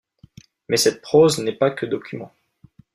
[0.67, 2.33] Mais cette prose n'est pas que document.